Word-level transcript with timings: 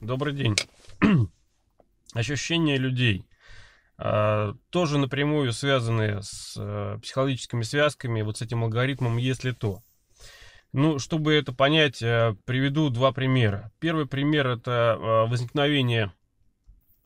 Добрый 0.00 0.32
день. 0.32 0.54
Ощущения 2.14 2.76
людей 2.76 3.26
а, 3.96 4.54
тоже 4.70 4.96
напрямую 4.96 5.52
связаны 5.52 6.22
с 6.22 6.54
а, 6.56 6.98
психологическими 6.98 7.62
связками, 7.62 8.22
вот 8.22 8.38
с 8.38 8.42
этим 8.42 8.62
алгоритмом 8.62 9.16
«если 9.16 9.50
то». 9.50 9.82
Ну, 10.72 11.00
чтобы 11.00 11.34
это 11.34 11.52
понять, 11.52 12.00
а, 12.00 12.36
приведу 12.44 12.90
два 12.90 13.10
примера. 13.10 13.72
Первый 13.80 14.06
пример– 14.06 14.46
это 14.46 14.96
а, 14.96 15.26
возникновение 15.26 16.12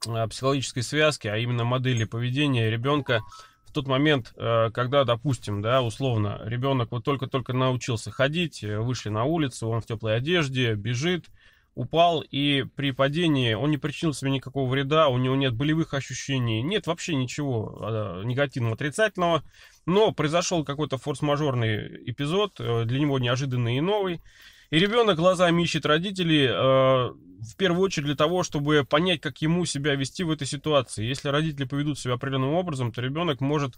а, 0.06 0.28
психологической 0.28 0.82
связки, 0.82 1.28
а 1.28 1.38
именно 1.38 1.64
модели 1.64 2.04
поведения 2.04 2.68
ребенка 2.68 3.22
в 3.64 3.72
тот 3.72 3.86
момент, 3.86 4.34
а, 4.36 4.70
когда, 4.70 5.04
допустим, 5.04 5.62
да, 5.62 5.80
условно, 5.80 6.42
ребенок 6.44 6.92
вот 6.92 7.04
только-только 7.04 7.54
научился 7.54 8.10
ходить, 8.10 8.62
вышли 8.62 9.08
на 9.08 9.24
улицу, 9.24 9.68
он 9.68 9.80
в 9.80 9.86
теплой 9.86 10.14
одежде, 10.14 10.74
бежит, 10.74 11.30
упал, 11.74 12.20
и 12.20 12.64
при 12.76 12.90
падении 12.90 13.54
он 13.54 13.70
не 13.70 13.78
причинил 13.78 14.12
себе 14.12 14.30
никакого 14.30 14.68
вреда, 14.68 15.08
у 15.08 15.18
него 15.18 15.36
нет 15.36 15.54
болевых 15.54 15.94
ощущений, 15.94 16.62
нет 16.62 16.86
вообще 16.86 17.14
ничего 17.14 17.78
э, 17.80 18.22
негативного, 18.24 18.74
отрицательного, 18.74 19.42
но 19.86 20.12
произошел 20.12 20.64
какой-то 20.64 20.98
форс-мажорный 20.98 22.10
эпизод, 22.10 22.56
э, 22.58 22.84
для 22.84 23.00
него 23.00 23.18
неожиданный 23.18 23.78
и 23.78 23.80
новый, 23.80 24.20
и 24.70 24.78
ребенок 24.78 25.16
глазами 25.16 25.62
ищет 25.62 25.86
родителей 25.86 26.46
э, 26.46 26.52
в 26.52 27.56
первую 27.56 27.82
очередь 27.82 28.06
для 28.06 28.16
того, 28.16 28.42
чтобы 28.42 28.84
понять, 28.88 29.20
как 29.20 29.40
ему 29.42 29.64
себя 29.64 29.94
вести 29.94 30.24
в 30.24 30.30
этой 30.30 30.46
ситуации. 30.46 31.04
Если 31.04 31.28
родители 31.28 31.64
поведут 31.64 31.98
себя 31.98 32.14
определенным 32.14 32.54
образом, 32.54 32.92
то 32.92 33.00
ребенок 33.00 33.40
может 33.40 33.74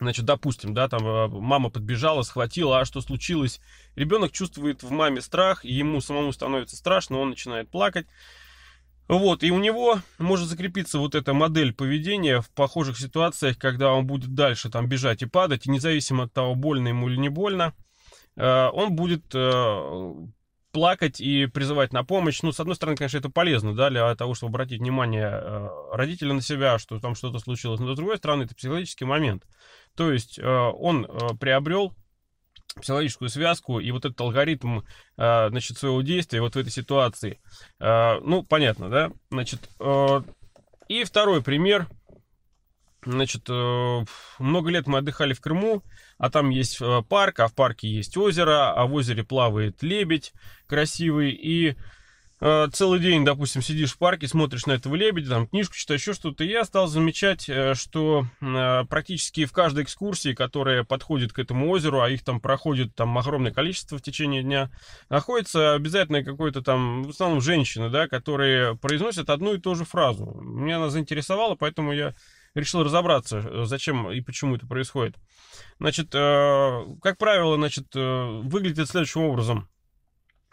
Значит, 0.00 0.24
допустим, 0.24 0.74
да, 0.74 0.88
там 0.88 1.04
э, 1.04 1.28
мама 1.28 1.70
подбежала, 1.70 2.22
схватила, 2.22 2.80
а 2.80 2.84
что 2.84 3.00
случилось? 3.00 3.60
Ребенок 3.96 4.30
чувствует 4.30 4.84
в 4.84 4.90
маме 4.92 5.20
страх, 5.20 5.64
и 5.64 5.72
ему 5.72 6.00
самому 6.00 6.32
становится 6.32 6.76
страшно, 6.76 7.18
он 7.18 7.30
начинает 7.30 7.68
плакать. 7.68 8.06
Вот, 9.08 9.42
и 9.42 9.50
у 9.50 9.58
него 9.58 10.00
может 10.18 10.48
закрепиться 10.48 10.98
вот 10.98 11.14
эта 11.14 11.32
модель 11.32 11.72
поведения 11.72 12.42
в 12.42 12.50
похожих 12.50 12.98
ситуациях, 12.98 13.58
когда 13.58 13.92
он 13.92 14.06
будет 14.06 14.34
дальше 14.34 14.70
там 14.70 14.86
бежать 14.86 15.22
и 15.22 15.26
падать, 15.26 15.66
и 15.66 15.70
независимо 15.70 16.24
от 16.24 16.32
того, 16.32 16.54
больно 16.54 16.88
ему 16.88 17.08
или 17.08 17.16
не 17.16 17.30
больно, 17.30 17.74
э, 18.36 18.68
он 18.72 18.94
будет 18.94 19.34
э, 19.34 20.12
плакать 20.72 21.20
и 21.20 21.46
призывать 21.46 21.92
на 21.92 22.04
помощь. 22.04 22.42
Ну, 22.42 22.52
с 22.52 22.60
одной 22.60 22.76
стороны, 22.76 22.96
конечно, 22.96 23.18
это 23.18 23.30
полезно, 23.30 23.74
да, 23.74 23.90
для 23.90 24.14
того, 24.14 24.34
чтобы 24.34 24.50
обратить 24.50 24.80
внимание 24.80 25.30
э, 25.30 25.68
родителя 25.92 26.34
на 26.34 26.42
себя, 26.42 26.78
что 26.78 27.00
там 27.00 27.14
что-то 27.14 27.38
случилось. 27.38 27.80
Но 27.80 27.92
с 27.92 27.96
другой 27.96 28.18
стороны, 28.18 28.42
это 28.42 28.54
психологический 28.54 29.04
момент. 29.04 29.44
То 29.96 30.12
есть 30.12 30.38
э, 30.38 30.46
он 30.46 31.06
э, 31.06 31.36
приобрел 31.40 31.94
психологическую 32.76 33.28
связку 33.28 33.80
и 33.80 33.90
вот 33.90 34.04
этот 34.04 34.20
алгоритм, 34.20 34.82
значит, 35.16 35.78
своего 35.78 36.00
действия 36.02 36.40
вот 36.40 36.54
в 36.54 36.58
этой 36.58 36.70
ситуации. 36.70 37.40
Ну, 37.80 38.44
понятно, 38.44 38.88
да? 38.88 39.10
Значит, 39.30 39.68
и 40.88 41.02
второй 41.02 41.42
пример. 41.42 41.88
Значит, 43.08 43.48
много 43.48 44.70
лет 44.70 44.86
мы 44.86 44.98
отдыхали 44.98 45.32
в 45.32 45.40
Крыму, 45.40 45.82
а 46.18 46.30
там 46.30 46.50
есть 46.50 46.78
э, 46.80 47.02
парк, 47.08 47.40
а 47.40 47.48
в 47.48 47.54
парке 47.54 47.88
есть 47.88 48.16
озеро, 48.16 48.72
а 48.74 48.86
в 48.86 48.92
озере 48.92 49.24
плавает 49.24 49.82
лебедь 49.82 50.32
красивый, 50.66 51.30
и 51.30 51.76
э, 52.40 52.68
целый 52.72 52.98
день, 52.98 53.24
допустим, 53.24 53.62
сидишь 53.62 53.92
в 53.92 53.98
парке, 53.98 54.28
смотришь 54.28 54.66
на 54.66 54.72
этого 54.72 54.94
лебедя, 54.94 55.30
там 55.30 55.46
книжку 55.46 55.74
читаешь, 55.74 56.00
еще 56.00 56.12
что-то, 56.12 56.44
и 56.44 56.48
я 56.48 56.64
стал 56.64 56.88
замечать, 56.88 57.48
э, 57.48 57.74
что 57.74 58.26
э, 58.40 58.84
практически 58.90 59.46
в 59.46 59.52
каждой 59.52 59.84
экскурсии, 59.84 60.34
которая 60.34 60.84
подходит 60.84 61.32
к 61.32 61.38
этому 61.38 61.70
озеру, 61.70 62.02
а 62.02 62.10
их 62.10 62.24
там 62.24 62.40
проходит 62.40 62.94
там 62.94 63.16
огромное 63.16 63.52
количество 63.52 63.96
в 63.96 64.02
течение 64.02 64.42
дня, 64.42 64.70
находится 65.08 65.74
обязательно 65.74 66.24
какой-то 66.24 66.62
там, 66.62 67.04
в 67.04 67.10
основном 67.10 67.40
женщины, 67.40 67.88
да, 67.90 68.08
которые 68.08 68.76
произносят 68.76 69.30
одну 69.30 69.54
и 69.54 69.60
ту 69.60 69.74
же 69.76 69.84
фразу. 69.84 70.38
Меня 70.42 70.76
она 70.76 70.90
заинтересовала, 70.90 71.54
поэтому 71.54 71.92
я 71.92 72.14
решил 72.58 72.82
разобраться, 72.82 73.38
э, 73.38 73.64
зачем 73.64 74.10
и 74.10 74.20
почему 74.20 74.56
это 74.56 74.66
происходит. 74.66 75.16
Значит, 75.78 76.14
э, 76.14 76.84
как 77.02 77.18
правило, 77.18 77.56
значит, 77.56 77.86
э, 77.94 78.40
выглядит 78.42 78.88
следующим 78.88 79.22
образом. 79.22 79.68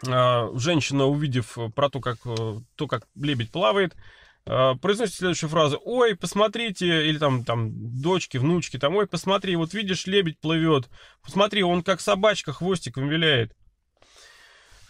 Женщина, 0.02 1.06
увидев 1.06 1.56
про 1.74 1.88
то, 1.88 2.00
как, 2.00 2.18
то, 2.22 2.86
как 2.86 3.06
лебедь 3.14 3.50
плавает, 3.50 3.96
произносит 4.44 5.14
следующую 5.14 5.48
фразу. 5.48 5.80
Ой, 5.82 6.14
посмотрите, 6.14 7.08
или 7.08 7.16
там, 7.16 7.44
там, 7.46 7.70
дочки, 8.02 8.36
внучки, 8.36 8.78
там, 8.78 8.94
ой, 8.96 9.06
посмотри, 9.06 9.56
вот 9.56 9.72
видишь, 9.72 10.06
лебедь 10.06 10.38
плывет. 10.38 10.90
Посмотри, 11.22 11.62
он 11.62 11.82
как 11.82 12.02
собачка 12.02 12.52
хвостиком 12.52 13.08
виляет. 13.08 13.56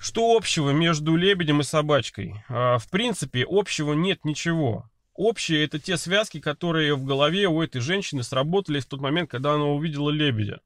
Что 0.01 0.37
общего 0.37 0.71
между 0.71 1.15
лебедем 1.15 1.61
и 1.61 1.63
собачкой? 1.63 2.43
В 2.49 2.83
принципе, 2.91 3.47
общего 3.49 3.93
нет 3.93 4.25
ничего. 4.25 4.91
Общее 5.16 5.65
это 5.65 5.78
те 5.78 5.97
связки, 5.97 6.41
которые 6.41 6.94
в 6.94 7.04
голове 7.04 7.49
у 7.49 7.62
этой 7.62 7.81
женщины 7.81 8.22
сработали 8.22 8.81
в 8.81 8.87
тот 8.87 9.00
момент, 9.00 9.31
когда 9.31 9.54
она 9.54 9.65
увидела 9.65 10.10
лебедя. 10.10 10.60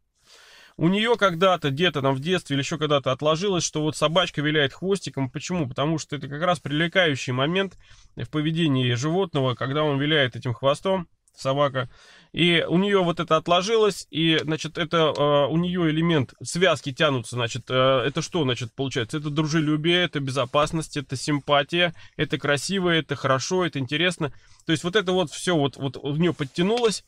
У 0.77 0.89
нее 0.89 1.17
когда-то, 1.17 1.71
где-то 1.71 2.01
там 2.01 2.15
в 2.15 2.21
детстве 2.21 2.55
или 2.55 2.63
еще 2.63 2.79
когда-то 2.79 3.13
отложилось, 3.13 3.65
что 3.65 3.83
вот 3.83 3.97
собачка 3.97 4.41
виляет 4.41 4.73
хвостиком. 4.73 5.31
Почему? 5.31 5.69
Потому 5.69 5.99
что 5.99 6.17
это 6.17 6.27
как 6.27 6.43
раз 6.43 6.59
привлекающий 6.59 7.33
момент 7.33 7.77
в 8.17 8.29
поведении 8.29 8.95
животного, 8.95 9.55
когда 9.55 9.85
он 9.85 10.01
виляет 10.01 10.37
этим 10.37 10.55
хвостом 10.55 11.07
собака. 11.41 11.89
И 12.33 12.65
у 12.69 12.79
нее 12.79 13.03
вот 13.03 13.19
это 13.19 13.37
отложилось, 13.37 14.07
и, 14.11 14.39
значит, 14.43 14.79
это 14.79 14.99
э, 14.99 15.47
у 15.53 15.57
нее 15.57 15.91
элемент 15.91 16.35
связки 16.43 16.93
тянутся, 16.93 17.35
значит, 17.35 17.65
э, 17.69 18.05
это 18.07 18.23
что, 18.23 18.45
значит, 18.45 18.73
получается? 18.73 19.19
Это 19.19 19.31
дружелюбие, 19.31 20.05
это 20.05 20.21
безопасность, 20.21 20.97
это 20.97 21.17
симпатия, 21.17 21.93
это 22.17 22.39
красиво, 22.39 22.91
это 22.91 23.17
хорошо, 23.17 23.67
это 23.67 23.81
интересно. 23.81 24.33
То 24.65 24.73
есть 24.73 24.85
вот 24.85 24.95
это 24.95 25.11
вот 25.11 25.33
все 25.33 25.57
вот, 25.57 25.77
вот 25.77 25.97
у 25.97 26.15
нее 26.15 26.33
подтянулось 26.33 27.05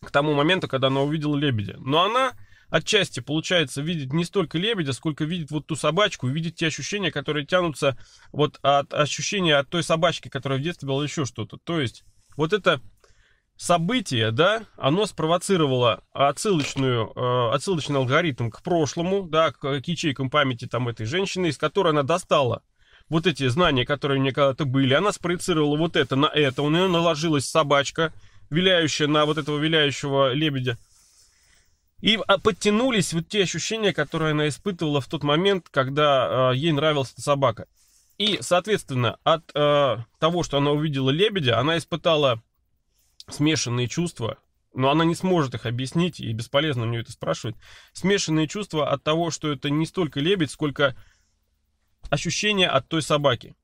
к 0.00 0.10
тому 0.10 0.32
моменту, 0.32 0.66
когда 0.66 0.86
она 0.86 1.02
увидела 1.02 1.36
лебедя. 1.36 1.76
Но 1.80 2.04
она 2.04 2.32
отчасти, 2.70 3.20
получается, 3.20 3.82
видит 3.82 4.12
не 4.12 4.24
столько 4.24 4.58
лебедя, 4.58 4.92
сколько 4.92 5.24
видит 5.24 5.50
вот 5.50 5.66
ту 5.66 5.76
собачку, 5.76 6.26
видит 6.26 6.56
те 6.56 6.66
ощущения, 6.66 7.10
которые 7.10 7.46
тянутся 7.46 7.98
вот 8.32 8.58
от 8.62 8.92
ощущения 8.94 9.56
от 9.56 9.68
той 9.68 9.82
собачки, 9.82 10.28
которая 10.28 10.58
в 10.58 10.62
детстве 10.62 10.88
была 10.88 11.02
еще 11.04 11.24
что-то. 11.24 11.58
То 11.58 11.80
есть 11.80 12.04
вот 12.36 12.52
это 12.52 12.80
событие, 13.58 14.30
да, 14.30 14.62
оно 14.76 15.04
спровоцировало 15.04 16.04
отсылочную, 16.12 17.12
э, 17.14 17.54
отсылочный 17.54 17.96
алгоритм 17.96 18.50
к 18.50 18.62
прошлому, 18.62 19.24
да, 19.24 19.50
к, 19.50 19.58
к 19.58 19.88
ячейкам 19.88 20.30
памяти 20.30 20.66
там 20.66 20.88
этой 20.88 21.06
женщины, 21.06 21.48
из 21.48 21.58
которой 21.58 21.90
она 21.90 22.04
достала 22.04 22.62
вот 23.08 23.26
эти 23.26 23.48
знания, 23.48 23.84
которые 23.84 24.20
у 24.20 24.22
нее 24.22 24.32
когда-то 24.32 24.64
были, 24.64 24.94
она 24.94 25.12
спроецировала 25.12 25.76
вот 25.76 25.96
это 25.96 26.14
на 26.14 26.26
это, 26.26 26.62
у 26.62 26.70
нее 26.70 26.86
наложилась 26.86 27.46
собачка, 27.46 28.12
виляющая 28.48 29.08
на 29.08 29.26
вот 29.26 29.38
этого 29.38 29.58
виляющего 29.58 30.32
лебедя. 30.32 30.78
И 32.00 32.16
а, 32.28 32.38
подтянулись 32.38 33.12
вот 33.12 33.28
те 33.28 33.42
ощущения, 33.42 33.92
которые 33.92 34.30
она 34.30 34.46
испытывала 34.46 35.00
в 35.00 35.08
тот 35.08 35.24
момент, 35.24 35.66
когда 35.68 36.52
э, 36.52 36.56
ей 36.56 36.70
нравилась 36.70 37.12
эта 37.12 37.22
собака. 37.22 37.66
И, 38.18 38.38
соответственно, 38.40 39.18
от 39.24 39.50
э, 39.52 39.96
того, 40.20 40.42
что 40.44 40.58
она 40.58 40.70
увидела 40.70 41.10
лебедя, 41.10 41.58
она 41.58 41.76
испытала 41.76 42.40
смешанные 43.28 43.88
чувства, 43.88 44.38
но 44.74 44.90
она 44.90 45.04
не 45.04 45.14
сможет 45.14 45.54
их 45.54 45.66
объяснить, 45.66 46.20
и 46.20 46.32
бесполезно 46.32 46.86
мне 46.86 47.00
это 47.00 47.12
спрашивать. 47.12 47.56
Смешанные 47.92 48.48
чувства 48.48 48.88
от 48.88 49.02
того, 49.02 49.30
что 49.30 49.50
это 49.50 49.70
не 49.70 49.86
столько 49.86 50.20
лебедь, 50.20 50.50
сколько 50.50 50.96
ощущение 52.10 52.68
от 52.68 52.88
той 52.88 53.02
собаки. 53.02 53.54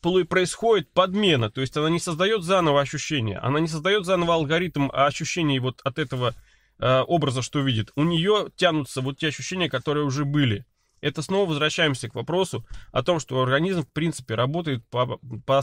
Происходит 0.00 0.90
подмена, 0.92 1.50
то 1.50 1.60
есть 1.60 1.76
она 1.76 1.88
не 1.88 2.00
создает 2.00 2.42
заново 2.42 2.80
ощущения, 2.80 3.38
она 3.38 3.60
не 3.60 3.68
создает 3.68 4.04
заново 4.04 4.34
алгоритм 4.34 4.88
ощущений 4.92 5.60
вот 5.60 5.80
от 5.84 6.00
этого 6.00 6.34
э, 6.80 7.00
образа, 7.02 7.40
что 7.40 7.60
видит. 7.60 7.92
У 7.94 8.02
нее 8.02 8.48
тянутся 8.56 9.00
вот 9.00 9.18
те 9.18 9.28
ощущения, 9.28 9.70
которые 9.70 10.04
уже 10.04 10.24
были. 10.24 10.66
Это 11.02 11.20
снова 11.20 11.48
возвращаемся 11.48 12.08
к 12.08 12.14
вопросу 12.14 12.64
о 12.92 13.02
том, 13.02 13.20
что 13.20 13.42
организм 13.42 13.82
в 13.82 13.92
принципе 13.92 14.36
работает 14.36 14.88
по, 14.88 15.18
по, 15.44 15.62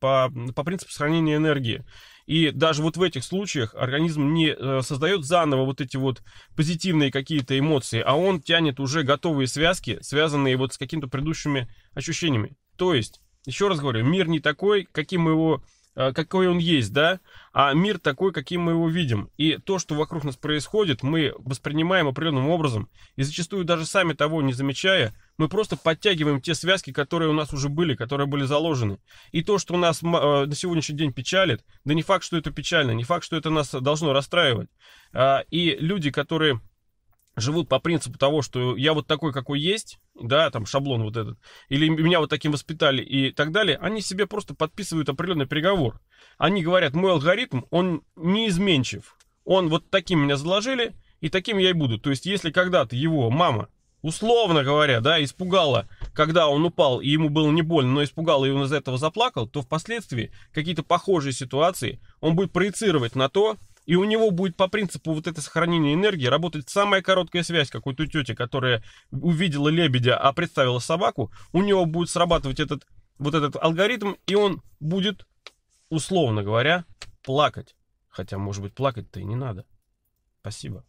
по, 0.00 0.32
по 0.54 0.64
принципу 0.64 0.92
сохранения 0.92 1.36
энергии. 1.36 1.84
И 2.26 2.50
даже 2.50 2.82
вот 2.82 2.96
в 2.96 3.02
этих 3.02 3.24
случаях 3.24 3.74
организм 3.74 4.32
не 4.32 4.48
э, 4.48 4.82
создает 4.82 5.24
заново 5.24 5.64
вот 5.64 5.80
эти 5.80 5.96
вот 5.96 6.22
позитивные 6.56 7.10
какие-то 7.10 7.58
эмоции, 7.58 8.00
а 8.00 8.14
он 8.14 8.40
тянет 8.40 8.80
уже 8.80 9.02
готовые 9.02 9.48
связки, 9.48 9.98
связанные 10.02 10.56
вот 10.56 10.72
с 10.72 10.78
какими-то 10.78 11.08
предыдущими 11.08 11.68
ощущениями. 11.94 12.56
То 12.76 12.94
есть, 12.94 13.20
еще 13.44 13.68
раз 13.68 13.80
говорю, 13.80 14.04
мир 14.04 14.28
не 14.28 14.38
такой, 14.40 14.88
каким 14.90 15.22
мы 15.22 15.32
его 15.32 15.62
какой 15.96 16.48
он 16.48 16.58
есть, 16.58 16.92
да, 16.92 17.20
а 17.52 17.72
мир 17.72 17.98
такой, 17.98 18.32
каким 18.32 18.62
мы 18.62 18.72
его 18.72 18.88
видим. 18.88 19.30
И 19.36 19.56
то, 19.56 19.78
что 19.78 19.94
вокруг 19.94 20.24
нас 20.24 20.36
происходит, 20.36 21.02
мы 21.02 21.32
воспринимаем 21.38 22.06
определенным 22.06 22.50
образом, 22.50 22.88
и 23.16 23.22
зачастую 23.22 23.64
даже 23.64 23.86
сами 23.86 24.12
того 24.12 24.42
не 24.42 24.52
замечая, 24.52 25.14
мы 25.38 25.48
просто 25.48 25.76
подтягиваем 25.76 26.40
те 26.40 26.54
связки, 26.54 26.92
которые 26.92 27.30
у 27.30 27.34
нас 27.34 27.52
уже 27.52 27.68
были, 27.68 27.94
которые 27.94 28.26
были 28.26 28.44
заложены. 28.44 28.98
И 29.32 29.42
то, 29.42 29.58
что 29.58 29.76
нас 29.76 30.02
э, 30.02 30.06
на 30.06 30.54
сегодняшний 30.54 30.96
день 30.96 31.12
печалит, 31.12 31.64
да 31.84 31.94
не 31.94 32.02
факт, 32.02 32.24
что 32.24 32.36
это 32.36 32.50
печально, 32.50 32.92
не 32.92 33.04
факт, 33.04 33.24
что 33.24 33.36
это 33.36 33.50
нас 33.50 33.70
должно 33.70 34.12
расстраивать. 34.12 34.68
А, 35.12 35.44
и 35.50 35.76
люди, 35.78 36.10
которые 36.10 36.60
живут 37.36 37.68
по 37.68 37.78
принципу 37.78 38.18
того, 38.18 38.42
что 38.42 38.76
я 38.76 38.94
вот 38.94 39.06
такой, 39.06 39.32
какой 39.32 39.60
есть, 39.60 39.98
да, 40.14 40.50
там 40.50 40.66
шаблон 40.66 41.02
вот 41.02 41.16
этот, 41.16 41.38
или 41.68 41.88
меня 41.88 42.20
вот 42.20 42.30
таким 42.30 42.52
воспитали 42.52 43.02
и 43.02 43.30
так 43.30 43.52
далее, 43.52 43.78
они 43.80 44.00
себе 44.00 44.26
просто 44.26 44.54
подписывают 44.54 45.08
определенный 45.08 45.46
приговор. 45.46 46.00
Они 46.38 46.62
говорят, 46.62 46.94
мой 46.94 47.12
алгоритм, 47.12 47.62
он 47.70 48.02
неизменчив. 48.16 49.16
Он 49.44 49.68
вот 49.68 49.90
таким 49.90 50.20
меня 50.20 50.36
заложили, 50.36 50.94
и 51.20 51.28
таким 51.28 51.58
я 51.58 51.70
и 51.70 51.74
буду. 51.74 51.98
То 51.98 52.10
есть, 52.10 52.26
если 52.26 52.50
когда-то 52.50 52.96
его 52.96 53.30
мама, 53.30 53.68
условно 54.02 54.62
говоря, 54.64 55.00
да, 55.00 55.22
испугала, 55.22 55.88
когда 56.14 56.48
он 56.48 56.64
упал, 56.64 57.00
и 57.00 57.08
ему 57.08 57.28
было 57.28 57.50
не 57.50 57.62
больно, 57.62 57.92
но 57.92 58.04
испугала, 58.04 58.44
и 58.44 58.50
он 58.50 58.64
из 58.64 58.72
этого 58.72 58.98
заплакал, 58.98 59.46
то 59.46 59.62
впоследствии 59.62 60.32
какие-то 60.52 60.82
похожие 60.82 61.32
ситуации 61.32 62.00
он 62.20 62.34
будет 62.34 62.52
проецировать 62.52 63.14
на 63.14 63.28
то, 63.28 63.56
и 63.86 63.94
у 63.94 64.04
него 64.04 64.30
будет 64.30 64.56
по 64.56 64.68
принципу 64.68 65.14
вот 65.14 65.26
это 65.26 65.40
сохранения 65.40 65.94
энергии 65.94 66.26
работать 66.26 66.68
самая 66.68 67.02
короткая 67.02 67.42
связь, 67.42 67.70
как 67.70 67.86
у 67.86 67.92
тети, 67.92 68.34
которая 68.34 68.82
увидела 69.10 69.68
лебедя, 69.68 70.18
а 70.18 70.32
представила 70.32 70.80
собаку. 70.80 71.32
У 71.52 71.62
него 71.62 71.86
будет 71.86 72.10
срабатывать 72.10 72.60
этот, 72.60 72.86
вот 73.18 73.34
этот 73.34 73.56
алгоритм, 73.56 74.14
и 74.26 74.34
он 74.34 74.60
будет, 74.80 75.26
условно 75.88 76.42
говоря, 76.42 76.84
плакать. 77.22 77.74
Хотя, 78.08 78.38
может 78.38 78.62
быть, 78.62 78.74
плакать-то 78.74 79.20
и 79.20 79.24
не 79.24 79.36
надо. 79.36 79.64
Спасибо. 80.40 80.84